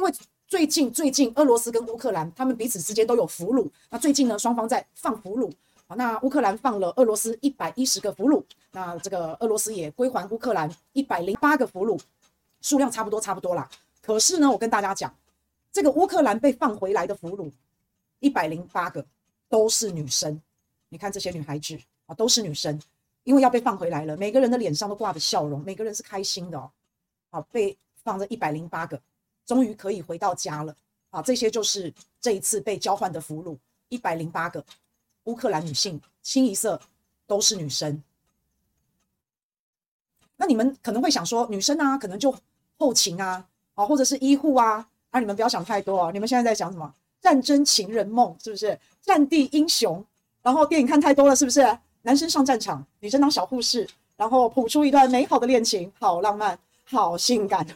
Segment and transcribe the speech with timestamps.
[0.00, 0.10] 因为
[0.46, 5.52] 最近最近俄罗斯跟乌克兰他们彼此之间都有俘虏，那最近呢双方在放俘虏
[5.86, 5.94] 啊。
[5.94, 8.42] 那乌克兰放了俄罗斯一百一十个俘虏，
[8.72, 12.00] 那这个俄罗斯也归还乌克兰一百零八个俘虏，
[12.62, 13.68] 数量差不多差不多啦。
[14.00, 15.14] 可是呢，我跟大家讲，
[15.70, 17.52] 这个乌克兰被放回来的俘虏
[18.20, 19.04] 一百零八个
[19.50, 20.40] 都是女生。
[20.88, 22.80] 你看这些女孩子啊，都是女生，
[23.24, 26.70] 因为要被放回来了，每个人的脸上都挂着笑容，每个人是开心的哦。
[27.28, 28.98] 好，被放着一百零八个，
[29.50, 30.72] 终于可以回到家了
[31.10, 31.20] 啊！
[31.20, 34.64] 这些就是这一次被交换的俘虏，一百零八个。
[35.24, 36.80] 乌克兰女性清一色
[37.26, 38.00] 都是女生，
[40.36, 42.32] 那你们可能会想说，女生啊，可能就
[42.78, 46.12] 后勤啊，啊，或者是医护啊，啊，你们不要想太多啊。
[46.12, 46.94] 你们现在在想什么？
[47.20, 48.78] 战争情人梦是不是？
[49.02, 50.04] 战地英雄，
[50.42, 51.76] 然后电影看太多了是不是？
[52.02, 57.66] 男生上战场，女生当小护士，然后谱出一段美好的恋情，好浪漫，好性感。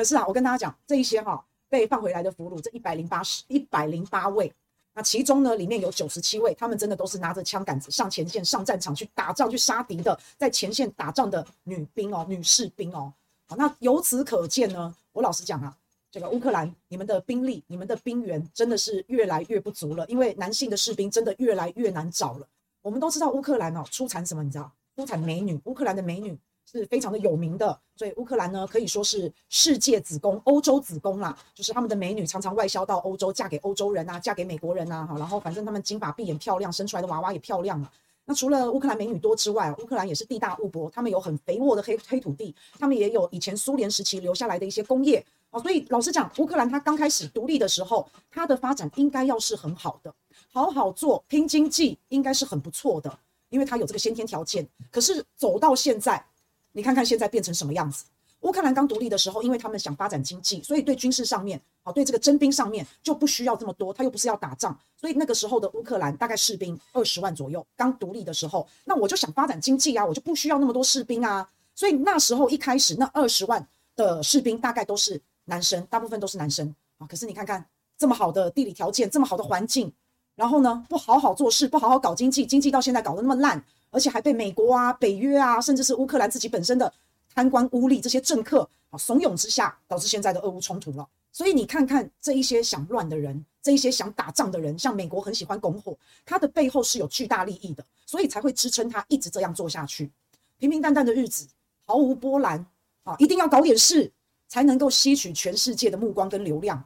[0.00, 4.50] 可是啊，我跟大家讲，这一些哈、被放回来的俘虏，这一百零八十一百零八位。
[4.94, 13.12] 那其中呢，里面有九十七位，他们真的都是拿着枪杆子上前线、上战场去打仗、去杀敌的，在前线打仗的女兵哦、女士兵哦。
[13.46, 15.76] 好，那由此可见呢，我老实讲啊，
[16.10, 22.48] 这个乌克兰，你们的兵力、你们的兵源真的是越来越不足了，因为男性的士兵真的越来越难找了。
[22.80, 24.42] 我们都知道乌克兰哦，出产什么？
[24.42, 24.72] 你知道？
[24.96, 26.38] 出产美女，乌克兰的美女。
[26.64, 37.92] 是非常的有名的，所以乌克兰呢可以说是世界子宫、欧洲子宫啦，就是他们的美女常常外销到欧洲，嫁给欧洲人啊，嫁给美国人啊，哈，然后反正他们金发碧眼漂亮，生出来的娃娃也漂亮啊。
[38.24, 50.14] 那除了乌克兰美女多之外，乌克兰也是地大物博，他们有很肥沃的黑黑土地，他们也有以前苏联时期留下来的一些工业啊，所以老实讲，乌克兰它刚开始独立的时候，它的发展应该要是很好的，
[50.52, 54.64] 好好做拼经济应该是很不错的，因为它有这个先天条件。
[54.92, 56.24] 可是走到现在。
[56.72, 58.04] 你看看现在变成什么样子？
[58.40, 67.66] 乌克兰刚独立的时候，因为他们想发展经济，所以对军事上面，啊，对这个征兵上面就不需要这么多，他又不是要打仗，所以那个时候的乌克兰大概士兵二十万左右。
[67.76, 77.06] 刚独立的时候，那我就想发展经济啊，我就不需要那么多士兵啊，所以那时候一开始那二十万的士兵大概都是男生，大部分都是男生啊。
[77.06, 77.62] 可是你看看
[77.98, 79.92] 这么好的地理条件，这么好的环境，
[80.34, 83.62] 然后呢，不好好做事，不好好搞经济，经济到现在搞得那么烂。
[83.90, 86.92] 而且还被美国啊、北约啊，甚至是乌克兰自己本身的
[87.34, 91.08] 贪官污吏这些政客啊怂恿之下，导致现在的俄乌冲突了。
[91.32, 100.10] 所以你看看这一些想乱的人，这一些想打仗的人，像美国很喜欢拱火，他的背后是有巨大利益的，所以才会支撑他一直这样做下去。
[100.58, 101.46] 平平淡淡的日子，
[101.84, 102.66] 毫无波澜
[103.04, 104.10] 啊，一定要搞点事，
[104.48, 106.84] 才能够吸取全世界的目光跟流量。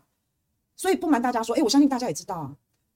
[0.76, 2.54] 所以不瞒大家说，诶，我相信大家也知道啊。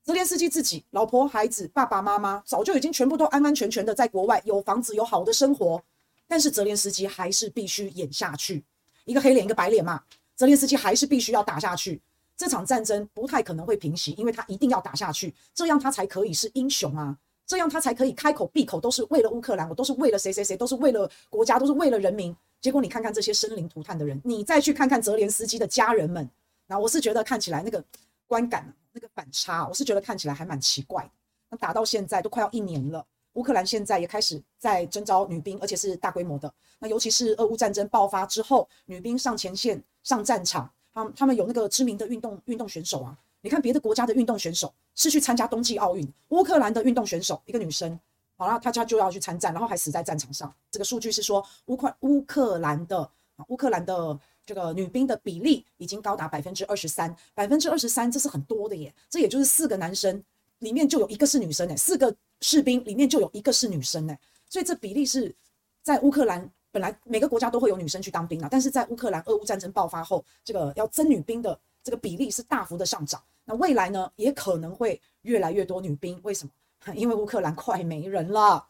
[0.08, 5.82] 泽连斯基自己、老婆、孩子、爸爸妈妈早就已经全部都安安全全的在国外有房子、有好的生活，
[6.26, 8.64] 但是泽连斯基还是必须演下去，
[9.04, 10.02] 一个黑脸一个白脸嘛。
[10.34, 12.00] 泽连斯基还是必须要打下去，
[12.38, 17.14] 这场战争不太可能会平息，因为他一定要打下去，这样他才可以是英雄啊，
[17.46, 22.34] 这样他才可以开口闭口都是为了乌克兰，我都是为了谁谁谁，都是为了国家，都是为了人民。
[22.62, 26.26] 结果你看看这些生灵涂炭的人，你再去看看泽连斯基的家人们，
[26.66, 27.84] 那我是觉得看起来那个
[28.26, 28.72] 观感。
[28.92, 31.10] 那个反差，我是觉得看起来还蛮奇怪的。
[31.50, 33.04] 那打到现在都快要一年了，
[33.34, 36.52] 乌克兰现在也开始在征召女兵，而且是大规模的。
[36.78, 43.16] 那尤其是俄乌战争爆发之后，女兵上前线、上战场，他们他们有那个知名的运动运动选手啊。
[43.40, 47.98] 你看别的国家的运动选手是去参加冬季奥运，乌克兰的运动选手一个女生，
[48.36, 50.52] 好了，她家就要去参战，然后还死在战场上。
[50.70, 53.00] 这个数据是说乌克乌克兰的
[53.36, 54.18] 啊乌克兰的。
[54.48, 58.90] 这个女兵的比例已经高达百分之二十三，百分之二十三，这是很多的耶。
[59.10, 60.24] 这也就是四个男生
[60.60, 65.34] 里面就有一个是女生哎，四个士兵里面就有一个是女生哎，所以这比例是
[65.82, 73.22] 在乌克兰本来每个国家都会有女生去当兵啊，但是在乌克兰俄乌战争爆发后，这个要征女兵的这个比例是大幅的上涨。
[73.44, 76.18] 那未来呢，也可能会越来越多女兵。
[76.22, 76.50] 为什么？
[76.96, 78.64] 因为乌克兰快没人了。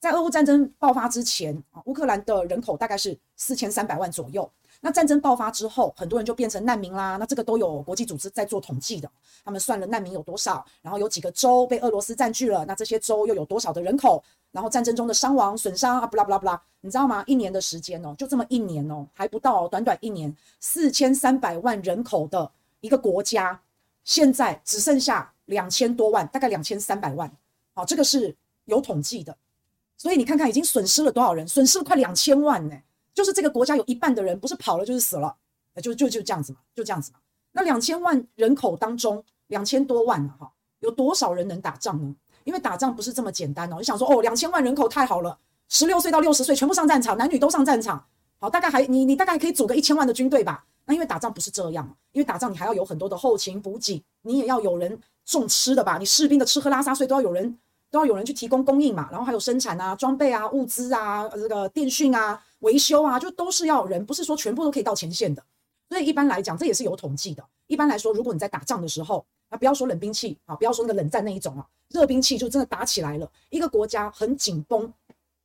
[0.00, 4.48] 在俄乌战争爆发之前啊，乌克兰的人口大概是四千三百万左右。
[4.80, 7.16] 那战争爆发之后，很多人就变成难民啦。
[7.16, 9.10] 那这个都有国际组织在做统计的，
[9.44, 14.22] 他们算了难民有多少，然后有几个州被俄罗斯占据了，那这些州又有多少的人口，
[14.52, 17.24] 然后战争中的伤亡损伤啊，不啦不啦不啦，你知道吗？
[17.26, 22.48] 一年的时间哦，就这么一年哦，还不到短短一年，四千三百万人口的
[22.80, 23.60] 一个国家，
[24.04, 27.28] 现在只剩下两千多万，大概两千三百万。
[27.74, 28.36] 好，这个是
[28.66, 29.36] 有统计的，
[29.98, 32.74] 所以你看看已经损失了多少人，损失了快两千万呢。
[33.12, 35.36] 就是这个国家有一半的人不是跑了就是死了，
[35.82, 37.18] 就就就这样子嘛，就这样子嘛。
[37.50, 40.48] 那两千万人口当中，两千多万呢哈，
[40.78, 42.14] 有多少人能打仗呢？
[42.44, 43.76] 因为打仗不是这么简单哦。
[43.78, 45.36] 你想说哦，两千万人口太好了，
[45.68, 48.06] 十六岁到六十岁全部上战场，男女都上战场，
[48.38, 50.64] 好，大概还你你大概还可以组个一千万的军队吧。
[50.84, 55.98] 那因为打仗不是这样，因为打仗你还要有很多的后勤补给，你也要有人种吃的吧？
[55.98, 57.58] 你士兵的吃喝拉撒睡都要有人，
[57.90, 59.08] 都要有人去提供供应嘛。
[59.10, 65.42] 然后还有生产啊、装备啊、物资啊、这个电讯啊、维修啊，就都是要人，不是说全部都可以到前线的。
[65.88, 67.44] 所以一般来讲，这也是有统计的。
[67.66, 74.92] 一般来说，如果你在打仗的时候，啊，不要说冷兵器啊，不要说那个冷战那一种啊，热兵器就真的打起来了，一个国家很紧绷，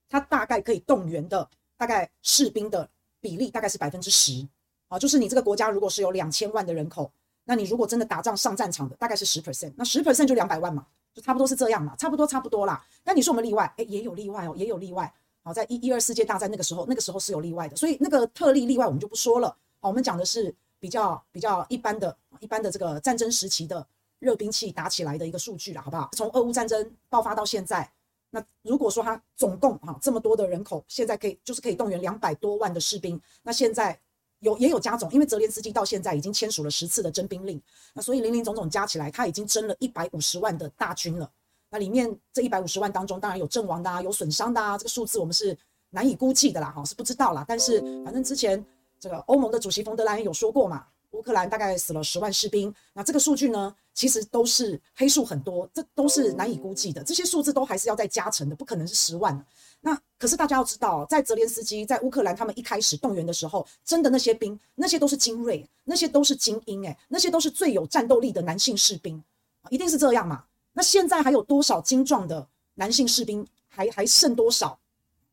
[0.10, 2.89] 它大概可以动员的大概士兵的
[3.22, 4.46] 比例大概是百分之十
[4.89, 7.10] 啊，就是你这个国家如果是有两千万的人口，
[7.46, 12.83] 那你如果真的打仗上战场的大概是十 percent，那十 percent 就两百万嘛，就差不多是这样嘛，差不多差不多啦。
[13.04, 15.13] 但你说我们例外，诶，也有例外哦，也有例外。
[15.44, 19.50] 好，在一一二世界大战那个时候，那个时候是有例外的，所以那个特例例外我们就不说了。
[19.80, 23.86] 好，我们讲的是比较比较一般的、一般的这个战争时期的
[24.19, 26.10] 热兵器打起来的一个数据了，好不好？
[26.13, 27.92] 从俄乌战争爆发到现在，
[28.30, 34.00] 那如果说它总共哈这么多的人口，现在可以就是可以动员两百多万的士兵，那现在
[34.44, 37.60] 有也有加总，因为泽连斯基到现在已经签署了十次的征兵令，
[37.94, 41.28] 那所以林林总总加起来，他已经征了一百五十万的大军了。
[41.69, 45.57] 那里面这一百五十万当中，当然有阵亡的啊，有损伤的啊，这个数字我们是
[45.90, 47.44] 难以估计的啦，哈，是不知道啦。
[47.48, 48.63] 但是反正之前。
[49.00, 52.74] 这个欧盟的主席冯德莱恩有说过嘛，乌克兰大概死了十万士兵。
[52.94, 57.04] 那这个数据呢，其实都是黑数很多，这都是难以估计的。
[57.04, 59.46] 这些数字都还是要再加成的，不可能是十万。
[59.85, 69.21] 那可是大家要知道，在泽连斯基在乌克兰他们一开始动员的时候，真的那些兵，那些都是精锐，那些都是精英，诶，那些都是最有战斗力的男性士兵，
[69.69, 70.45] 一定是这样嘛？
[70.71, 74.80] 那现在还有多少精壮的男性士兵还还剩多少？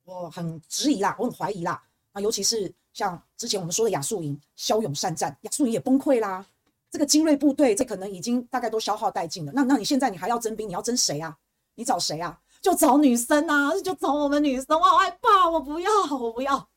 [0.04, 1.82] 我很质疑啦，我很怀疑啦。
[2.12, 2.72] 啊，尤其是。
[2.92, 6.44] 像之前我们说的亚速营骁勇善战，亚速营也崩溃啦。
[6.90, 9.52] 这个精锐部队，这可能已经大概都消耗殆尽了。
[9.54, 11.38] 那那你现在你还要征兵，你要征谁啊？
[11.76, 12.36] 你找谁啊？
[12.60, 14.78] 就找女生啊，就找我们女生。
[14.78, 16.68] 我好害怕，我不要，我不要。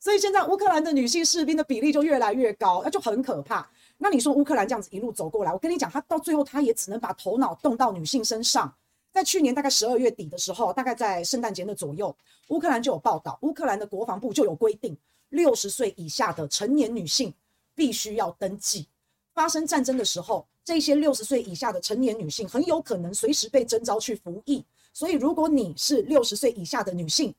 [0.00, 3.66] 所以现在乌克兰的女性士兵的比例就越来越高，那就很可怕。
[3.96, 8.74] 那你说乌克兰这样子一路走过来，我跟你讲，他到最后他也只能把头脑动到女性身上。
[9.12, 12.14] 在去年大概十二月底的时候，大概在圣诞节的左右，
[12.48, 14.96] 乌克兰就有报道，乌克兰的国防部就有规定。
[15.30, 17.32] 六十岁以下的成年女性
[17.74, 18.86] 必须要登记。
[19.32, 24.64] 发生战争的时候，这些六十岁以下的成年女性很有可能随时被征召去服役。
[24.94, 27.34] 所以，如果你是六十岁以下的女性，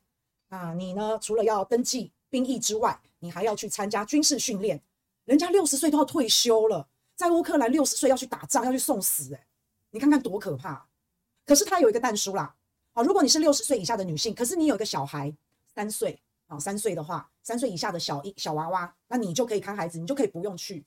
[0.50, 4.80] 啊，你呢，除了要登记兵役之外，你还要去参加军事训练。
[5.24, 9.48] 人家六十岁都要退休了，在乌克兰六十岁要去打仗，要去送死，欸，诶，
[9.90, 10.86] 你看看多可怕！
[11.46, 12.54] 可是他有一个但书啦，
[12.94, 15.36] 啊，如果你是六十岁以下的女性，可是你有一个小孩
[15.74, 16.20] 三岁。
[16.48, 20.86] 啊，三岁的话，三岁以下的小一小娃娃，那你就可以看孩子，你就可以不用去。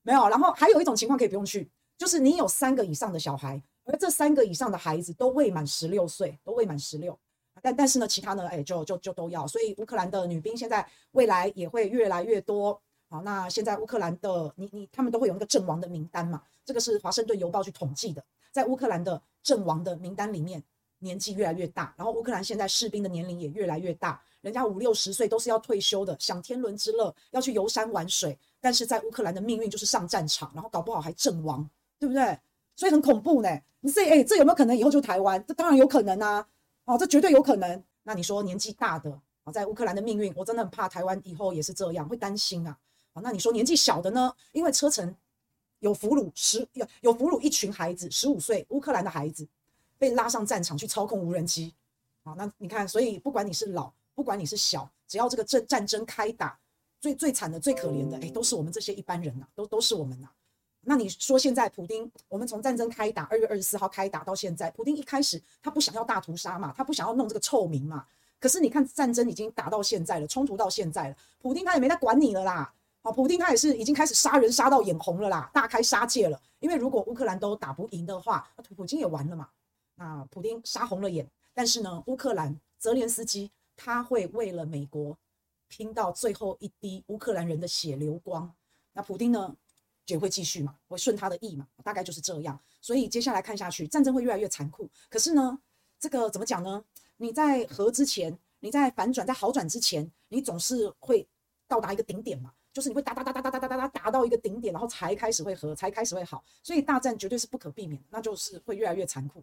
[0.00, 7.18] 没有，然后还有一种情况可以不用去，就是你有三个以上的小孩，而这三个以上的孩子都未满十六岁，都未满十六。
[7.60, 9.46] 但但是呢，其他呢，哎，就就就都要。
[9.46, 12.80] 所以乌克兰的女兵现在未来也会越来越多。
[13.08, 16.42] 好，那现在乌克兰的你你他们都会有那个阵亡的名单嘛？
[16.64, 20.62] 这个是华盛顿邮报去统计的，在乌克兰的阵亡的名单里面，
[20.98, 24.22] 年纪越来越大，然后乌克兰现在士兵的年龄也越来越大。
[24.42, 28.38] 人家五六十岁都是要退休的，享天伦之乐，要去游山玩水。
[28.60, 31.68] 但是在乌克兰的命运就是上战场，然后搞不好还阵亡，
[31.98, 32.38] 对不对？
[32.78, 33.48] 所以很恐怖呢。
[33.80, 35.44] 你说，哎，这有没有可能以后就台湾？
[35.48, 36.46] 这当然有可能啊！
[36.84, 37.82] 哦，这绝对有可能。
[38.04, 39.10] 那你说年纪大的
[39.42, 42.78] 啊，在乌克兰的命运，我真的很怕台湾以后也是这样，会担心啊。
[43.14, 44.32] 啊，那你说年纪小的呢？
[44.52, 45.12] 因为车臣
[45.80, 49.44] 有俘虏十有有俘虏一群孩子，十五岁乌克兰的孩子
[49.98, 51.74] 被拉上战场去操控无人机。
[52.22, 53.92] 啊，那你看，所以不管你是老。
[54.14, 56.58] 不管你是小，只要这个战战争开打，
[57.00, 60.34] 最最惨的、最可怜的，诶，都是我们这些一般人呐、啊，都都是我们呐、啊。
[60.88, 68.06] 那你说现在普丁，我们从战争开打，二月二十四号开打到现在，普丁一开始他不想要大屠杀嘛，他不想要弄这个臭名嘛。
[68.40, 72.72] 可是你看战争已经打到现在了，冲突到现在了，普丁他也没在管你了啦。
[73.02, 76.40] 好，普丁他也是已经开始杀人杀到眼红了啦，大开杀戒了。
[76.58, 79.48] 因为如果乌克兰都打不赢的话，那普京也完了嘛。
[79.96, 83.50] 那普丁杀红了眼，但是呢，乌克兰泽连斯基。
[83.80, 85.16] 他会为了美国
[85.68, 88.52] 拼到最后一滴乌克兰人的血流光，
[88.92, 89.54] 那普丁呢
[90.08, 92.58] 也会继续嘛，会顺他的意嘛，大概就是这样。
[92.80, 94.88] 所以接下来看下去，战争会越来越残酷。
[95.08, 95.58] 可是呢，
[96.00, 96.82] 这个怎么讲呢？
[97.16, 101.26] 你在和之前，你在反转，在好转之前，你总是会
[101.66, 106.42] 到达一个顶点嘛，就是你会打打打打打打打打打到一个顶点，然后才开始会和，才开始会好。
[106.62, 109.42] 所以大战绝对是不可避免，那就是会越来越残酷。